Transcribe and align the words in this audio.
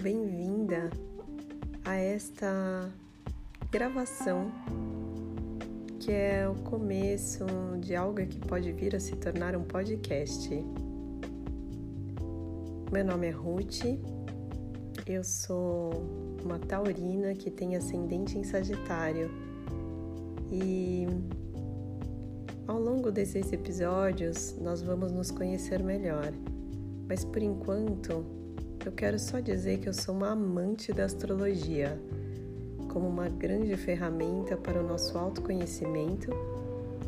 bem-vinda 0.00 0.90
a 1.84 1.96
esta 1.96 2.88
gravação 3.68 4.52
que 5.98 6.12
é 6.12 6.48
o 6.48 6.54
começo 6.54 7.44
de 7.80 7.96
algo 7.96 8.24
que 8.24 8.38
pode 8.38 8.70
vir 8.72 8.94
a 8.94 9.00
se 9.00 9.16
tornar 9.16 9.56
um 9.56 9.64
podcast. 9.64 10.48
Meu 12.92 13.04
nome 13.04 13.26
é 13.26 13.30
Ruth, 13.30 13.84
eu 15.04 15.24
sou 15.24 15.90
uma 16.44 16.60
taurina 16.60 17.34
que 17.34 17.50
tem 17.50 17.74
ascendente 17.74 18.38
em 18.38 18.44
Sagitário 18.44 19.28
e 20.52 21.08
ao 22.68 22.80
longo 22.80 23.10
desses 23.10 23.52
episódios 23.52 24.56
nós 24.60 24.80
vamos 24.80 25.10
nos 25.10 25.32
conhecer 25.32 25.82
melhor, 25.82 26.32
mas 27.08 27.24
por 27.24 27.42
enquanto 27.42 28.37
eu 28.86 28.92
quero 28.92 29.18
só 29.18 29.40
dizer 29.40 29.78
que 29.78 29.88
eu 29.88 29.94
sou 29.94 30.14
uma 30.14 30.30
amante 30.30 30.92
da 30.92 31.04
astrologia, 31.04 31.98
como 32.92 33.08
uma 33.08 33.28
grande 33.28 33.76
ferramenta 33.76 34.56
para 34.56 34.80
o 34.80 34.86
nosso 34.86 35.18
autoconhecimento 35.18 36.30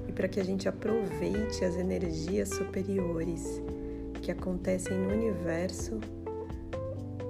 e 0.08 0.12
para 0.12 0.28
que 0.28 0.40
a 0.40 0.44
gente 0.44 0.68
aproveite 0.68 1.64
as 1.64 1.76
energias 1.76 2.48
superiores 2.50 3.62
que 4.22 4.30
acontecem 4.30 4.96
no 4.96 5.12
universo 5.12 5.98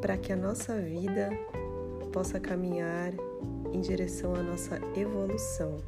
para 0.00 0.16
que 0.16 0.32
a 0.32 0.36
nossa 0.36 0.80
vida 0.80 1.30
possa 2.12 2.40
caminhar 2.40 3.12
em 3.72 3.80
direção 3.80 4.34
à 4.34 4.42
nossa 4.42 4.80
evolução. 4.96 5.78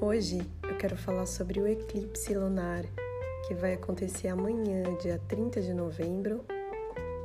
Hoje 0.00 0.44
eu 0.64 0.76
quero 0.76 0.96
falar 0.96 1.26
sobre 1.26 1.60
o 1.60 1.66
eclipse 1.66 2.34
lunar 2.34 2.84
que 3.46 3.54
vai 3.54 3.74
acontecer 3.74 4.28
amanhã, 4.28 4.82
dia 5.00 5.20
30 5.26 5.60
de 5.60 5.74
novembro, 5.74 6.44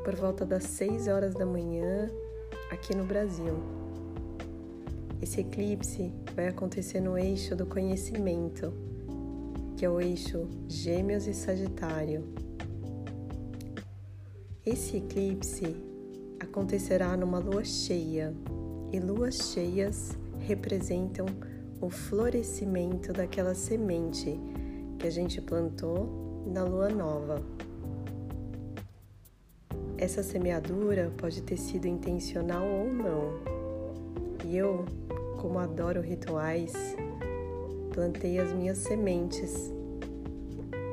por 0.03 0.15
volta 0.15 0.45
das 0.45 0.63
6 0.63 1.07
horas 1.07 1.33
da 1.35 1.45
manhã, 1.45 2.09
aqui 2.71 2.95
no 2.95 3.03
Brasil. 3.03 3.55
Esse 5.21 5.41
eclipse 5.41 6.11
vai 6.35 6.47
acontecer 6.47 7.01
no 7.01 7.17
eixo 7.17 7.55
do 7.55 7.65
conhecimento, 7.65 8.73
que 9.75 9.85
é 9.85 9.89
o 9.89 10.01
eixo 10.01 10.47
Gêmeos 10.67 11.27
e 11.27 11.33
Sagitário. 11.33 12.23
Esse 14.65 14.97
eclipse 14.97 15.75
acontecerá 16.39 17.15
numa 17.15 17.37
lua 17.37 17.63
cheia, 17.63 18.33
e 18.91 18.99
luas 18.99 19.35
cheias 19.35 20.17
representam 20.39 21.25
o 21.79 21.89
florescimento 21.89 23.13
daquela 23.13 23.53
semente 23.53 24.39
que 24.97 25.07
a 25.07 25.11
gente 25.11 25.39
plantou 25.41 26.43
na 26.47 26.63
lua 26.63 26.89
nova. 26.89 27.41
Essa 29.97 30.23
semeadura 30.23 31.11
pode 31.17 31.41
ter 31.41 31.57
sido 31.57 31.87
intencional 31.87 32.65
ou 32.67 32.91
não. 32.91 33.33
E 34.45 34.57
eu, 34.57 34.85
como 35.39 35.59
adoro 35.59 36.01
rituais, 36.01 36.73
plantei 37.93 38.39
as 38.39 38.53
minhas 38.53 38.79
sementes 38.79 39.71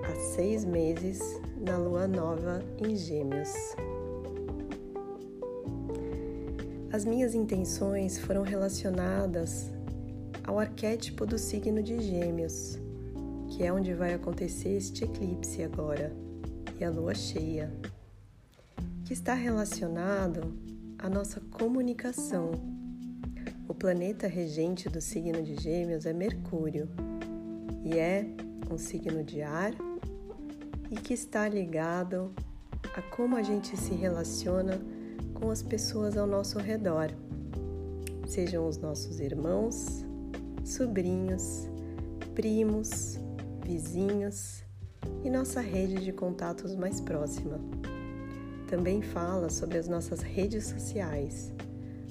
há 0.07 0.15
seis 0.35 0.65
meses 0.65 1.21
na 1.59 1.77
lua 1.77 2.07
nova 2.07 2.63
em 2.79 2.97
Gêmeos. 2.97 3.53
As 6.93 7.05
minhas 7.05 7.35
intenções 7.35 8.19
foram 8.19 8.43
relacionadas 8.43 9.73
ao 10.45 10.59
arquétipo 10.59 11.27
do 11.27 11.39
signo 11.39 11.83
de 11.83 11.99
Gêmeos 12.01 12.84
que 13.55 13.63
é 13.63 13.73
onde 13.73 13.95
vai 13.95 14.13
acontecer 14.13 14.71
este 14.71 15.05
eclipse 15.05 15.63
agora, 15.63 16.13
e 16.77 16.83
a 16.83 16.91
lua 16.91 17.15
cheia, 17.15 17.73
que 19.05 19.13
está 19.13 19.33
relacionado 19.33 20.53
à 20.99 21.09
nossa 21.09 21.41
comunicação. 21.53 22.51
O 23.69 23.73
planeta 23.73 24.27
regente 24.27 24.89
do 24.89 25.01
signo 25.01 25.41
de 25.41 25.55
Gêmeos 25.55 26.05
é 26.05 26.13
Mercúrio 26.13 26.89
e 27.85 27.97
é 27.97 28.27
um 28.69 28.77
signo 28.77 29.23
de 29.23 29.41
ar 29.41 29.73
e 30.91 30.97
que 30.97 31.15
está 31.15 31.49
ligado 31.49 32.35
a 32.97 33.03
como 33.03 33.37
a 33.37 33.43
gente 33.43 33.77
se 33.77 33.95
relaciona 33.95 34.81
com 35.33 35.49
as 35.49 35.63
pessoas 35.63 36.17
ao 36.17 36.27
nosso 36.27 36.59
redor, 36.59 37.13
sejam 38.27 38.67
os 38.67 38.79
nossos 38.79 39.21
irmãos, 39.21 40.05
sobrinhos, 40.65 41.69
primos, 42.35 43.23
vizinhos 43.65 44.63
e 45.25 45.31
nossa 45.31 45.61
rede 45.61 45.97
de 46.05 46.13
contatos 46.13 46.77
mais 46.77 47.01
próxima. 47.01 47.59
Também 48.69 49.01
fala 49.01 49.49
sobre 49.49 49.79
as 49.79 49.89
nossas 49.89 50.21
redes 50.21 50.67
sociais, 50.67 51.53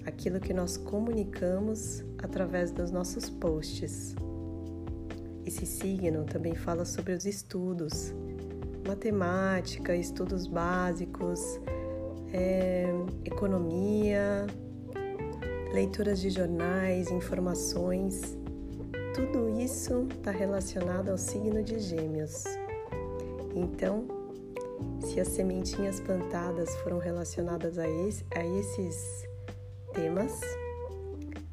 aquilo 0.06 0.40
que 0.40 0.53
nós 0.53 0.78
comunicamos 0.78 2.03
através 2.18 2.72
dos 2.72 2.92
nossos 2.92 3.30
posts. 3.30 4.16
Esse 5.46 5.66
signo 5.66 6.24
também 6.24 6.56
fala 6.56 6.86
sobre 6.86 7.13
os 7.13 7.25
estudos, 7.25 8.13
matemática, 8.88 9.96
estudos 9.96 10.47
básicos, 10.47 11.40
é, 12.31 12.86
economia, 13.25 14.47
leituras 15.74 16.19
de 16.19 16.30
jornais, 16.30 17.12
informações 17.12 18.38
tudo 19.13 19.47
isso 19.62 20.07
está 20.09 20.31
relacionado 20.31 21.09
ao 21.09 21.18
signo 21.18 21.63
de 21.63 21.79
Gêmeos. 21.79 22.46
Então, 23.56 24.07
se 25.01 25.19
as 25.19 25.28
sementinhas 25.28 26.00
plantadas 26.00 26.75
foram 26.78 26.97
relacionadas 26.97 27.78
a, 27.78 27.88
esse, 27.88 28.25
a 28.35 28.44
esses 28.44 29.28
temas, 29.94 30.40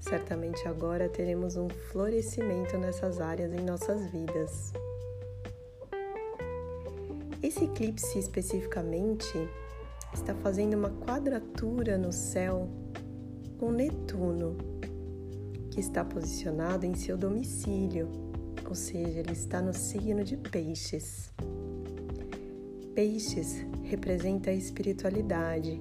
certamente 0.01 0.67
agora 0.67 1.07
teremos 1.07 1.57
um 1.57 1.69
florescimento 1.69 2.79
nessas 2.79 3.21
áreas 3.21 3.53
em 3.53 3.61
nossas 3.61 4.11
vidas. 4.11 4.73
Esse 7.43 7.65
eclipse 7.65 8.19
especificamente 8.19 9.37
está 10.15 10.35
fazendo 10.35 10.75
uma 10.75 10.91
quadratura 10.91 11.99
no 11.99 12.13
céu 12.13 12.69
com 13.59 13.71
Netuno, 13.71 14.57
que 15.71 15.81
está 15.81 16.05
posicionado 16.05 16.85
em 16.85 16.95
seu 16.95 17.17
domicílio, 17.17 18.09
ou 18.69 18.75
seja, 18.75 19.21
ele 19.21 19.33
está 19.33 19.63
no 19.63 19.73
signo 19.73 20.25
de 20.25 20.37
Peixes. 20.37 21.33
Peixes 22.95 23.65
representa 23.85 24.51
a 24.51 24.55
espiritualidade, 24.55 25.81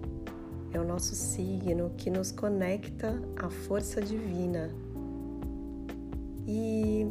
é 0.71 0.79
o 0.79 0.83
nosso 0.83 1.15
signo 1.15 1.91
que 1.97 2.09
nos 2.09 2.31
conecta 2.31 3.19
à 3.35 3.49
força 3.49 4.01
divina. 4.01 4.69
E 6.47 7.05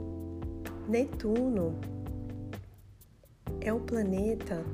Netuno 0.89 1.75
é 3.61 3.73
o 3.73 3.81
planeta 3.81 4.65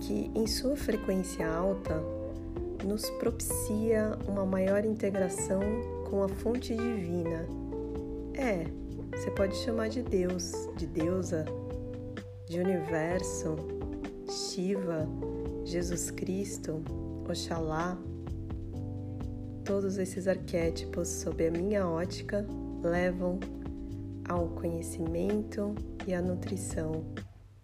que, 0.00 0.30
em 0.34 0.46
sua 0.46 0.76
frequência 0.76 1.46
alta, 1.46 2.00
nos 2.84 3.08
propicia 3.10 4.18
uma 4.26 4.44
maior 4.44 4.84
integração 4.84 5.60
com 6.12 6.22
a 6.22 6.28
fonte 6.28 6.76
divina. 6.76 7.46
É, 8.34 8.66
você 9.16 9.30
pode 9.30 9.56
chamar 9.56 9.88
de 9.88 10.02
Deus, 10.02 10.52
de 10.76 10.86
deusa, 10.86 11.46
de 12.46 12.60
universo, 12.60 13.56
Shiva, 14.28 15.08
Jesus 15.64 16.10
Cristo, 16.10 16.82
Oxalá. 17.26 17.96
Todos 19.64 19.96
esses 19.96 20.28
arquétipos, 20.28 21.08
sob 21.08 21.46
a 21.46 21.50
minha 21.50 21.88
ótica, 21.88 22.46
levam 22.82 23.40
ao 24.28 24.48
conhecimento 24.48 25.74
e 26.06 26.12
à 26.12 26.20
nutrição 26.20 27.06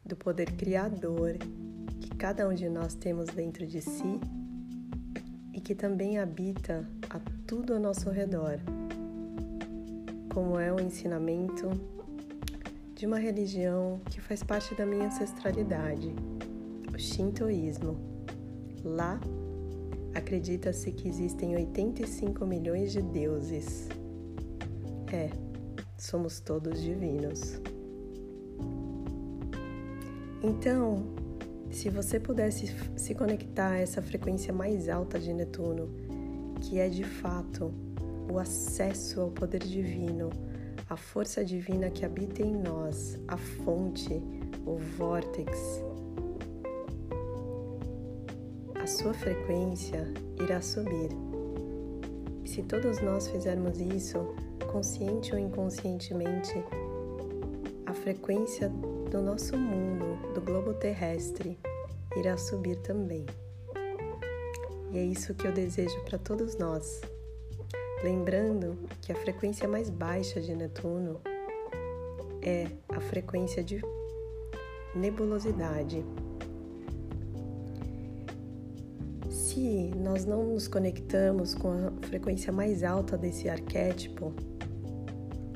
do 0.06 0.16
poder 0.16 0.52
criador 0.52 1.36
que 2.00 2.16
cada 2.16 2.48
um 2.48 2.54
de 2.54 2.70
nós 2.70 2.94
temos 2.94 3.26
dentro 3.26 3.66
de 3.66 3.82
si 3.82 4.18
e 5.52 5.60
que 5.60 5.74
também 5.74 6.18
habita 6.18 6.88
a 7.10 7.37
tudo 7.48 7.72
ao 7.72 7.80
nosso 7.80 8.10
redor, 8.10 8.60
como 10.34 10.60
é 10.60 10.70
o 10.70 10.78
ensinamento 10.78 11.70
de 12.94 13.06
uma 13.06 13.18
religião 13.18 14.02
que 14.10 14.20
faz 14.20 14.42
parte 14.42 14.74
da 14.74 14.84
minha 14.84 15.06
ancestralidade, 15.06 16.14
o 16.94 16.98
Shintoísmo. 16.98 17.96
Lá, 18.84 19.18
acredita-se 20.14 20.92
que 20.92 21.08
existem 21.08 21.56
85 21.56 22.44
milhões 22.44 22.92
de 22.92 23.00
deuses. 23.00 23.88
É, 25.10 25.30
somos 25.96 26.40
todos 26.40 26.82
divinos. 26.82 27.58
Então, 30.42 31.02
se 31.70 31.88
você 31.88 32.20
pudesse 32.20 32.76
se 32.94 33.14
conectar 33.14 33.70
a 33.70 33.78
essa 33.78 34.02
frequência 34.02 34.52
mais 34.52 34.90
alta 34.90 35.18
de 35.18 35.32
Netuno, 35.32 36.07
que 36.60 36.78
é 36.78 36.88
de 36.88 37.04
fato 37.04 37.72
o 38.30 38.38
acesso 38.38 39.20
ao 39.20 39.30
poder 39.30 39.62
divino, 39.62 40.30
a 40.88 40.96
força 40.96 41.44
divina 41.44 41.90
que 41.90 42.04
habita 42.04 42.42
em 42.42 42.54
nós, 42.54 43.18
a 43.26 43.36
fonte, 43.36 44.22
o 44.66 44.76
vórtex, 44.76 45.82
sua 48.88 49.12
frequência 49.12 50.10
irá 50.40 50.62
subir. 50.62 51.10
E 52.42 52.48
se 52.48 52.62
todos 52.62 53.00
nós 53.02 53.28
fizermos 53.28 53.78
isso, 53.78 54.34
consciente 54.72 55.34
ou 55.34 55.38
inconscientemente, 55.38 56.54
a 57.84 57.92
frequência 57.92 58.70
do 59.10 59.20
nosso 59.20 59.56
mundo, 59.58 60.32
do 60.32 60.40
globo 60.40 60.72
terrestre, 60.72 61.58
irá 62.16 62.38
subir 62.38 62.76
também. 62.76 63.26
E 64.90 64.98
é 64.98 65.04
isso 65.04 65.34
que 65.34 65.46
eu 65.46 65.52
desejo 65.52 66.00
para 66.04 66.18
todos 66.18 66.56
nós. 66.56 67.00
Lembrando 68.02 68.78
que 69.02 69.12
a 69.12 69.14
frequência 69.14 69.66
mais 69.68 69.90
baixa 69.90 70.40
de 70.40 70.54
Netuno 70.54 71.20
é 72.40 72.66
a 72.88 73.00
frequência 73.00 73.62
de 73.62 73.82
nebulosidade. 74.94 76.04
Se 79.28 79.90
nós 79.96 80.24
não 80.24 80.44
nos 80.44 80.68
conectamos 80.68 81.54
com 81.54 81.72
a 81.72 82.06
frequência 82.06 82.52
mais 82.52 82.84
alta 82.84 83.18
desse 83.18 83.48
arquétipo, 83.48 84.32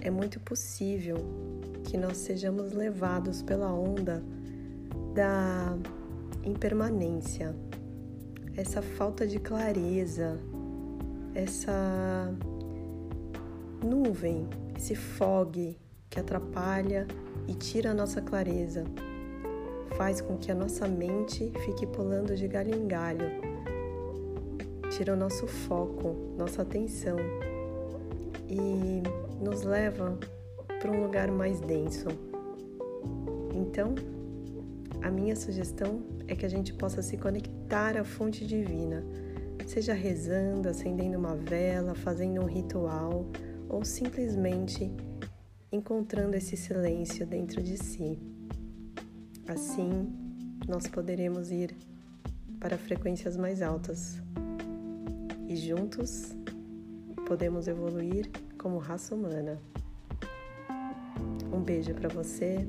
é 0.00 0.10
muito 0.10 0.40
possível 0.40 1.16
que 1.84 1.96
nós 1.96 2.16
sejamos 2.16 2.72
levados 2.72 3.42
pela 3.42 3.72
onda 3.72 4.22
da 5.14 5.76
impermanência, 6.44 7.54
essa 8.56 8.82
falta 8.82 9.26
de 9.26 9.38
clareza, 9.38 10.38
essa 11.34 12.32
nuvem, 13.82 14.46
esse 14.76 14.94
fog 14.94 15.78
que 16.10 16.20
atrapalha 16.20 17.06
e 17.48 17.54
tira 17.54 17.90
a 17.90 17.94
nossa 17.94 18.20
clareza, 18.20 18.84
faz 19.96 20.20
com 20.20 20.36
que 20.36 20.52
a 20.52 20.54
nossa 20.54 20.86
mente 20.86 21.50
fique 21.64 21.86
pulando 21.86 22.36
de 22.36 22.46
galho 22.46 22.74
em 22.74 22.86
galho, 22.86 23.30
tira 24.90 25.14
o 25.14 25.16
nosso 25.16 25.46
foco, 25.46 26.14
nossa 26.36 26.62
atenção 26.62 27.16
e 28.48 29.02
nos 29.42 29.62
leva 29.62 30.18
para 30.78 30.90
um 30.90 31.02
lugar 31.02 31.30
mais 31.30 31.60
denso. 31.60 32.08
Então, 33.54 33.94
a 35.00 35.10
minha 35.10 35.34
sugestão 35.34 36.02
é 36.28 36.36
que 36.36 36.44
a 36.44 36.48
gente 36.48 36.74
possa 36.74 37.00
se 37.00 37.16
conectar 37.16 37.61
à 37.74 38.04
fonte 38.04 38.46
divina, 38.46 39.02
seja 39.66 39.94
rezando, 39.94 40.68
acendendo 40.68 41.16
uma 41.16 41.34
vela, 41.34 41.94
fazendo 41.94 42.42
um 42.42 42.44
ritual 42.44 43.26
ou 43.66 43.82
simplesmente 43.82 44.92
encontrando 45.72 46.36
esse 46.36 46.54
silêncio 46.54 47.26
dentro 47.26 47.62
de 47.62 47.78
si. 47.78 48.18
Assim, 49.48 50.12
nós 50.68 50.86
poderemos 50.86 51.50
ir 51.50 51.74
para 52.60 52.76
frequências 52.76 53.38
mais 53.38 53.62
altas 53.62 54.20
e 55.48 55.56
juntos 55.56 56.36
podemos 57.26 57.68
evoluir 57.68 58.30
como 58.58 58.76
raça 58.76 59.14
humana. 59.14 59.58
Um 61.50 61.62
beijo 61.62 61.94
para 61.94 62.10
você 62.10 62.68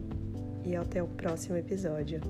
e 0.63 0.77
até 0.77 1.03
o 1.03 1.07
próximo 1.07 1.57
episódio. 1.57 2.21